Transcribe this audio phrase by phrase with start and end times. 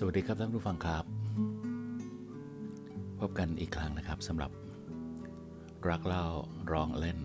[0.00, 1.04] สวัสดีครับท่านผู้ฟังครับ
[3.20, 4.50] พบกันอีกครั้งนะครับสำหรับ
[5.88, 6.24] รักเล่า
[6.72, 7.18] ร้องเล่น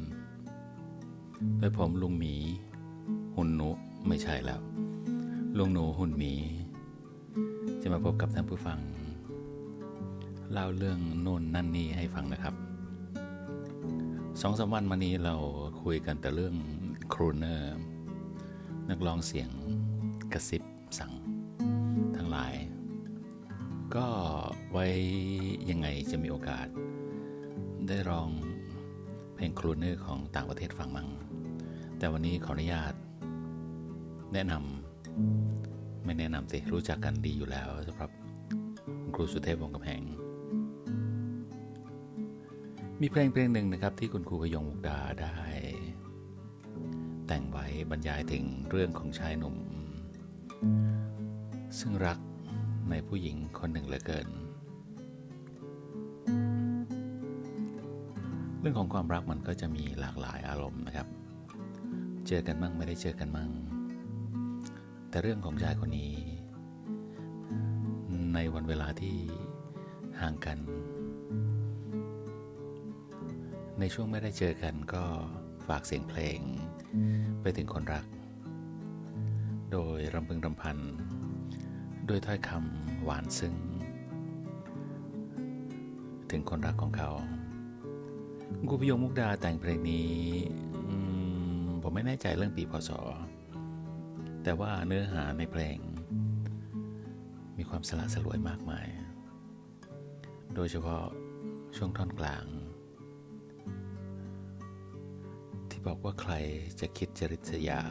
[1.60, 2.36] โดยผมลุงหมี
[3.36, 3.70] หุ่นหนู
[4.08, 4.62] ไม่ใช่แล้ว
[5.58, 6.34] ลุงหนูหุ่นหมี
[7.82, 8.80] จะมาพบกับท่านผู้ฟัง
[10.52, 12.56] เล่าเรื่องโน่นนั่นนี่ให้ฟังนะครับ
[14.42, 15.36] สองสามวันมานี้เรา
[15.84, 16.56] คุยกันแต่เรื่อง
[17.14, 17.76] ครูเนอร์
[18.90, 19.50] นักร้องเสียง
[20.34, 20.64] กระซิบ
[21.00, 21.14] สั่ง
[23.96, 24.08] ก็
[24.72, 24.86] ไว้
[25.70, 26.68] ยังไงจะมีโอกาส
[27.88, 28.30] ได้ร้อง
[29.36, 31.10] เพลงครูเนอร์ของต่างประเทศฟังมั่ง
[31.98, 32.94] แต่วันนี้ขออนุญาต
[34.34, 38.12] แนะนำไม่แนะนำสิรู้จักกันดีอยู่แล้วสำหรับ
[39.14, 40.02] ครูสุเทพวงกำแหง
[43.02, 45.38] มีเพลงเพลงหนึ่งนะครับที่คุณครูพยงมุกดาได้
[47.28, 49.56] แต่งไว้บรรยายถึงเรื่องของชายหนุ่ม
[51.80, 52.18] ซึ่งรัก
[52.90, 54.28] ในผู้หญิงคนหนึ่งเหลือเกิน
[58.60, 61.08] เรื่องของความรักมันก็จะมีหลากหลายอารมณ์นะครับ
[62.28, 63.52] เจอกันมั่งไม่ได้เจอกันมั่ง
[65.10, 66.14] แต่เรื่องของชายคนนี้
[68.34, 69.18] ในวันเวลาที่
[70.22, 70.58] ห่างกัน
[73.80, 75.04] ในช่วงไม่ได้เจอกันก็
[75.68, 76.40] ฝากเสียงเพลง
[77.42, 78.06] ไปถึงคนรัก
[79.72, 80.78] โดยรำพึงรำพัน
[82.12, 83.56] ด้วยถ้อยคำหวานซึ้ง
[86.32, 87.12] ถึงคนรักของเขา
[88.70, 90.16] กูพยงมุกดาแต่งเพลงนี้
[91.82, 92.90] ผมไม่แน่ใจเรื่องปีพศ
[94.44, 95.78] แต่ว่าเนื้อหาในเพลง
[97.58, 98.88] มีความสละสลวยมากมาย
[100.56, 101.06] โดยเฉพาะ
[101.76, 102.46] ช่วงท่อนกลาง
[105.70, 106.34] ที่บอกว่าใคร
[106.80, 107.82] จะคิดจริษยา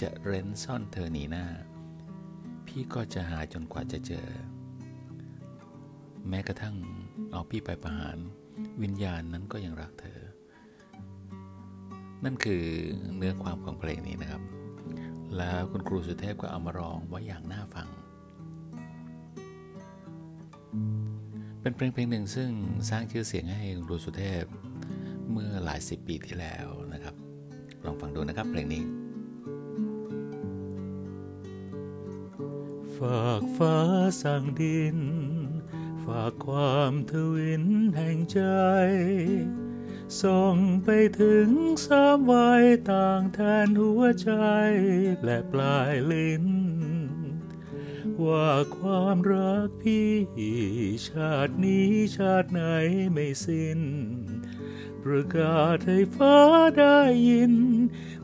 [0.00, 1.46] จะเร้นซ่อนเธอหนีหน้า
[2.76, 4.26] พี่ก็จะหาจนกว่าจะเจอ
[6.28, 6.76] แม้กระทั่ง
[7.30, 8.16] เอาพี่ไปประหาร
[8.82, 10.20] วิญญาณนั้นก็ยังรักเธอ
[12.24, 12.62] นั่นคือ
[13.16, 14.42] เนื้อความของเพลงนี้นะครับ
[15.36, 17.88] แล้วคุณครูสุเทพก็เอามาร้องไว้อย่างน่าฟัง
[21.60, 22.50] เป็นเพลงเพลงหนึ่งซึ่ง
[22.90, 24.44] สร้างชื่อเสียงให้คุณครูสุเทพ
[25.30, 27.14] เมื่อหลายสิบปีที่แล้วนะครับ
[27.84, 28.84] ลองฟังดูนะครับเพลงนี้
[33.02, 33.78] ฝากฟ้า
[34.22, 34.98] สั่งดิน
[36.04, 37.64] ฝากความทวิน
[37.96, 38.42] แห่งใจ
[40.22, 40.88] ส่งไป
[41.20, 41.48] ถึง
[41.86, 44.32] สามวัยต่างแทนหัวใจ
[45.24, 46.46] และปลายลิ้น
[48.24, 50.12] ว่าความรักพี่
[51.08, 52.62] ชาตินี้ชาติไหน
[53.12, 53.80] ไม่สิ้น
[55.02, 56.38] ประกาศให้ฟ้า
[56.78, 56.98] ได้
[57.28, 57.54] ยิน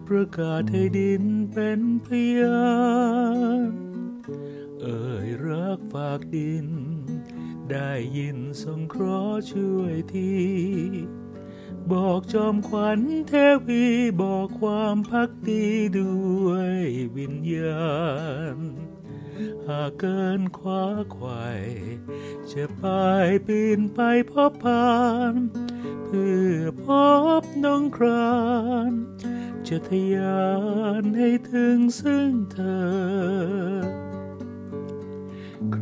[0.08, 2.08] ประกาศให้ดินเป็นพ
[2.38, 2.68] ยา
[3.70, 3.87] นเอ่
[5.78, 6.68] ยรักฝากดิน
[7.70, 10.34] ได้ยินสงเคราะห์ช่วยที
[11.92, 13.32] บอกจอมขวัญเท
[13.66, 13.84] วี
[14.22, 15.66] บอกความพักดี
[15.98, 16.76] ด้วย
[17.16, 17.88] วิญญา
[18.54, 18.56] ณ
[19.68, 20.84] หากเกินคว้า
[21.16, 21.62] ควาย
[22.52, 22.84] จะไป
[23.46, 24.00] ปีนไป
[24.30, 24.92] พบพา
[25.32, 25.34] น
[26.04, 26.86] เพื่อพ
[27.40, 28.36] บน้องครา
[28.90, 28.92] น
[29.68, 30.48] จะทะยา
[31.02, 32.58] นให้ถึงซึ่งเธ
[33.06, 33.07] อ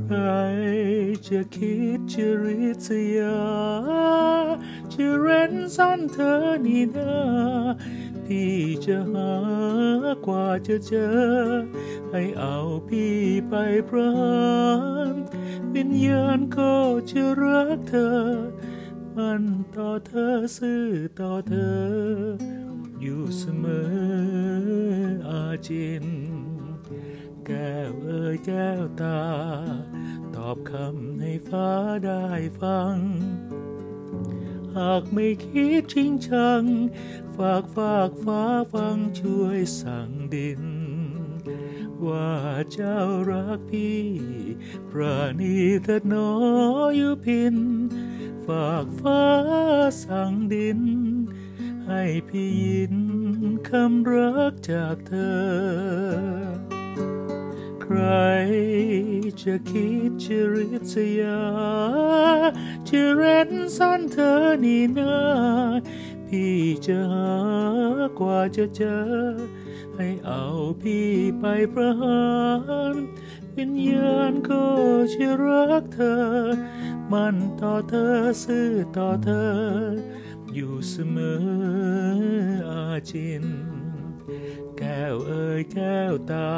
[0.09, 0.31] ใคร
[1.29, 3.41] จะคิดจะริษยา
[4.93, 6.33] จะเร้นซ่อนเธอ
[6.67, 7.15] นี่นา
[8.25, 9.35] พี่จะหา
[10.27, 11.17] กว่าจะเจอ
[12.11, 12.57] ให้เอา
[12.89, 13.17] พี่
[13.49, 13.55] ไป
[13.89, 14.15] พรา
[15.13, 15.15] น
[15.75, 16.75] วิญญาณก็
[17.11, 18.17] จะรักเธอ
[19.17, 19.43] มัน
[19.75, 20.85] ต่อเธอซื่อ
[21.21, 21.81] ต่อเธอ
[23.01, 23.89] อยู่เสมอ
[25.29, 26.07] อาจิน
[27.47, 29.19] แก้วเอ่ยแก้วตา
[30.57, 31.71] อบคำให้ฟ้า
[32.07, 32.27] ได้
[32.61, 32.97] ฟัง
[34.77, 36.63] หากไม่คิดชิงชัง
[37.37, 38.43] ฝากฝากฟ้า
[38.75, 40.63] ฟังช่วยสั่งดิน
[42.07, 42.33] ว่า
[42.73, 43.01] เจ้า
[43.31, 44.05] รักพี่
[44.91, 46.31] ปราณีเถิดนอ
[46.97, 47.57] อยู่พิน
[48.47, 49.25] ฝากฟ้า
[50.05, 50.81] สั่งดิน
[51.87, 52.97] ให้พี่ยิน
[53.69, 56.76] คำรักจากเธอ
[57.89, 58.03] ใคร
[59.43, 61.43] จะคิดจะริษยา
[62.89, 64.33] จะเร้นซ่อนเธอ
[64.65, 65.17] นี่นา
[66.27, 67.37] พี่จะหา
[68.19, 69.05] กว่าจะเจอ
[69.97, 70.43] ให้เอา
[70.81, 71.09] พี่
[71.41, 71.45] ไป
[71.75, 72.27] ประหา
[72.93, 72.95] ร
[73.57, 74.65] วิญญาณก็
[75.15, 76.23] จะรักเธอ
[77.13, 79.51] มันต่อเธอซื่อต่อเธอ
[80.55, 81.41] อยู่เสมอ
[82.71, 83.45] อาจิน
[84.79, 86.51] แก้วเอ่ยแก้วตา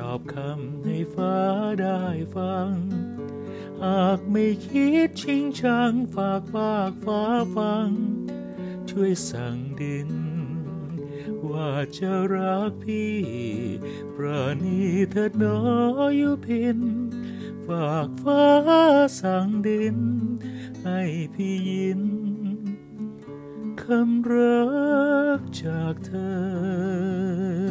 [0.00, 1.36] ตอบคำให้ฟ้า
[1.80, 2.02] ได้
[2.36, 2.72] ฟัง
[3.84, 7.22] หากไม่คิดชิงชังฝากฝากฟ้า
[7.56, 7.88] ฟัง
[8.90, 10.10] ช่วยสั่งดิน
[11.50, 13.16] ว่าจะรักพี่
[14.14, 15.58] ประณีเถิดนอ
[16.16, 16.78] อยู่พิน
[17.66, 18.44] ฝากฟ้า
[19.20, 19.98] สั่งดิน
[20.84, 21.00] ให้
[21.34, 22.02] พี่ยิน
[23.82, 24.66] คำรั
[25.38, 27.65] กจากเธอ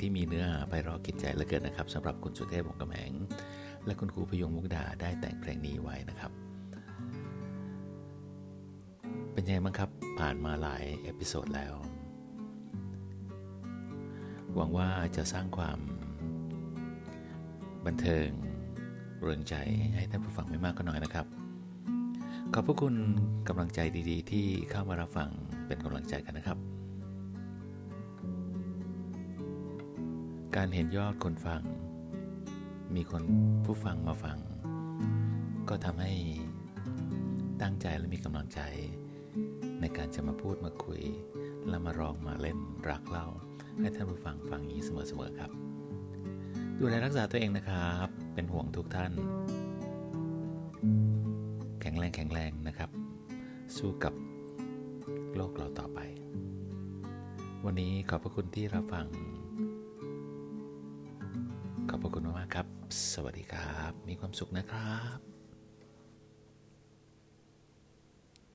[0.00, 3.12] ที่มีเนื้อหาไปรอกิจใจเหลือเกินนะครับสำหรับคุณสุเทพวงกำแหง
[3.86, 6.32] และคุณครูพยงมุกดาได้แต่งเพลงนี้ไว้นะครับ
[9.32, 11.74] เป็นยังไงบ้างครับผ่านมาหลาย episode แล้ว
[14.54, 15.78] หวังว่าจะสร้างความ
[17.86, 18.28] บันเทิง
[19.20, 19.54] เริงใจ
[19.96, 21.26] ให้ท่านผู้ฟังไม่มากก็น้อยนะครับ
[22.54, 22.94] ขอบพระคุณ
[23.48, 23.80] กำลังใจ
[24.10, 25.28] ดีๆ ที่เข้ามารับฟัง
[25.66, 26.73] เป็นกำลังใจกันนะครับ
[30.56, 31.62] การเห็นยอดคนฟัง
[32.94, 33.22] มีคน
[33.64, 34.38] ผู้ฟังมาฟัง
[35.68, 36.12] ก็ทำให้
[37.62, 38.60] ตั้งใจและมีกำลังใจ
[39.80, 41.02] ในการจะมาพูดมาคุย
[41.68, 42.58] และมาร้องมาเล่น
[42.88, 43.26] รักเล่า
[43.80, 45.50] ให้ท่านผู้ฟังฟังอย่างนี้เสมอๆครับ
[46.78, 49.12] ดูแลรักษาตัวเองนะครับ เป็นห่วงทุกท่าน
[51.80, 52.90] แข็งแรงแข็งแรงนะครับ
[53.76, 54.14] สู้กับ
[55.36, 55.98] โลกเราต่อไป
[57.64, 59.06] วันนี้ขอบพระคุณที่รับฟัง
[62.94, 65.33] สวัสดีครับ มีความสุขนะครับ